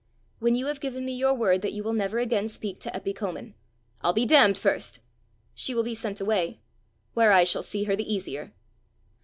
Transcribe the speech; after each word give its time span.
"When 0.39 0.55
you 0.55 0.65
have 0.65 0.79
given 0.79 1.05
me 1.05 1.15
your 1.15 1.35
word 1.35 1.61
that 1.61 1.73
you 1.73 1.83
will 1.83 1.93
never 1.93 2.17
again 2.17 2.47
speak 2.47 2.79
to 2.79 2.89
Eppy 2.89 3.15
Comin." 3.15 3.53
"I'll 4.01 4.13
be 4.13 4.25
damned 4.25 4.57
first." 4.57 4.99
"She 5.53 5.75
will 5.75 5.83
be 5.83 5.93
sent 5.93 6.19
away." 6.19 6.59
"Where 7.13 7.31
I 7.31 7.43
shall 7.43 7.61
see 7.61 7.83
her 7.83 7.95
the 7.95 8.11
easier." 8.11 8.51